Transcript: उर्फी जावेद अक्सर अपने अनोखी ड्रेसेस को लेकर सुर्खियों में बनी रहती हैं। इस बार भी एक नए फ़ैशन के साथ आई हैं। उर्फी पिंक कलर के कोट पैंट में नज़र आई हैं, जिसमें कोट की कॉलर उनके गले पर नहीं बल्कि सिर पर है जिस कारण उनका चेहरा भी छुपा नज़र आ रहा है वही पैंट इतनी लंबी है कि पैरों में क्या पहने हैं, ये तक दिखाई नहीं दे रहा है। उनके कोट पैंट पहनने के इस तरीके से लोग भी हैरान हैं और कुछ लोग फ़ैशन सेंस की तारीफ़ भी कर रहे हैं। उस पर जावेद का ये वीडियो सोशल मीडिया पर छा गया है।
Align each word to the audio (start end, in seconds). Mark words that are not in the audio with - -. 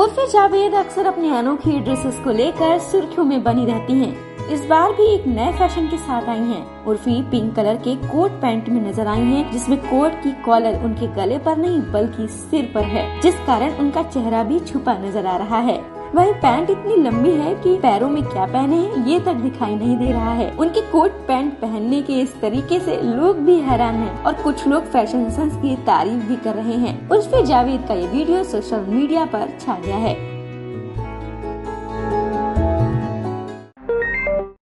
उर्फी 0.00 0.26
जावेद 0.26 0.74
अक्सर 0.74 1.06
अपने 1.06 1.30
अनोखी 1.36 1.78
ड्रेसेस 1.78 2.18
को 2.24 2.30
लेकर 2.30 2.78
सुर्खियों 2.80 3.24
में 3.24 3.42
बनी 3.44 3.64
रहती 3.66 3.94
हैं। 3.94 4.48
इस 4.48 4.64
बार 4.66 4.92
भी 4.92 5.06
एक 5.06 5.26
नए 5.26 5.52
फ़ैशन 5.58 5.88
के 5.88 5.96
साथ 5.96 6.28
आई 6.28 6.38
हैं। 6.40 6.84
उर्फी 6.86 7.20
पिंक 7.30 7.54
कलर 7.56 7.76
के 7.78 7.94
कोट 8.06 8.40
पैंट 8.42 8.68
में 8.68 8.80
नज़र 8.80 9.06
आई 9.06 9.20
हैं, 9.20 9.50
जिसमें 9.52 9.78
कोट 9.80 10.12
की 10.22 10.32
कॉलर 10.42 10.82
उनके 10.84 11.06
गले 11.14 11.38
पर 11.38 11.56
नहीं 11.56 11.80
बल्कि 11.92 12.28
सिर 12.30 12.70
पर 12.74 12.84
है 12.86 13.20
जिस 13.20 13.34
कारण 13.46 13.76
उनका 13.76 14.02
चेहरा 14.04 14.42
भी 14.42 14.60
छुपा 14.62 14.94
नज़र 14.98 15.26
आ 15.26 15.36
रहा 15.36 15.58
है 15.60 15.78
वही 16.14 16.32
पैंट 16.32 16.70
इतनी 16.70 16.96
लंबी 16.96 17.30
है 17.30 17.54
कि 17.54 17.76
पैरों 17.76 18.08
में 18.08 18.22
क्या 18.22 18.46
पहने 18.46 18.76
हैं, 18.76 19.06
ये 19.06 19.18
तक 19.20 19.34
दिखाई 19.34 19.74
नहीं 19.76 19.96
दे 19.96 20.10
रहा 20.12 20.32
है। 20.32 20.50
उनके 20.56 20.80
कोट 20.80 21.10
पैंट 21.26 21.52
पहनने 21.52 22.00
के 22.02 22.12
इस 22.12 22.34
तरीके 22.40 22.78
से 22.80 23.00
लोग 23.02 23.38
भी 23.38 23.56
हैरान 23.60 23.94
हैं 23.94 24.22
और 24.22 24.42
कुछ 24.42 24.66
लोग 24.66 24.86
फ़ैशन 24.86 25.30
सेंस 25.30 25.56
की 25.56 25.76
तारीफ़ 25.76 26.24
भी 26.24 26.36
कर 26.36 26.54
रहे 26.54 26.76
हैं। 26.76 27.08
उस 27.08 27.26
पर 27.26 27.44
जावेद 27.46 27.84
का 27.88 27.94
ये 27.94 28.06
वीडियो 28.06 28.42
सोशल 28.44 28.84
मीडिया 28.88 29.24
पर 29.24 29.48
छा 29.60 29.78
गया 29.78 29.96
है। 29.96 30.14